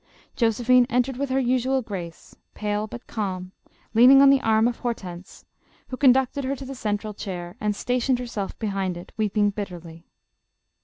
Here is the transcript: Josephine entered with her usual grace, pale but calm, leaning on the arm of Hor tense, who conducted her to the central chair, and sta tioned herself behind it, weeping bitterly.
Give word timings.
Josephine 0.35 0.87
entered 0.89 1.17
with 1.17 1.29
her 1.29 1.39
usual 1.39 1.83
grace, 1.83 2.35
pale 2.55 2.87
but 2.87 3.05
calm, 3.05 3.51
leaning 3.93 4.19
on 4.19 4.31
the 4.31 4.41
arm 4.41 4.67
of 4.67 4.77
Hor 4.79 4.95
tense, 4.95 5.45
who 5.89 5.95
conducted 5.95 6.43
her 6.43 6.55
to 6.55 6.65
the 6.65 6.73
central 6.73 7.13
chair, 7.13 7.55
and 7.61 7.75
sta 7.75 7.99
tioned 7.99 8.17
herself 8.17 8.57
behind 8.57 8.97
it, 8.97 9.11
weeping 9.15 9.51
bitterly. 9.51 10.07